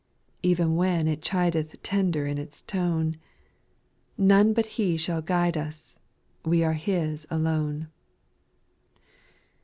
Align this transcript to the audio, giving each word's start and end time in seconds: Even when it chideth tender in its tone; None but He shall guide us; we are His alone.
Even 0.41 0.75
when 0.77 1.07
it 1.07 1.21
chideth 1.21 1.79
tender 1.83 2.25
in 2.25 2.39
its 2.39 2.63
tone; 2.63 3.17
None 4.17 4.51
but 4.51 4.65
He 4.65 4.97
shall 4.97 5.21
guide 5.21 5.55
us; 5.55 5.99
we 6.43 6.63
are 6.63 6.73
His 6.73 7.27
alone. 7.29 7.87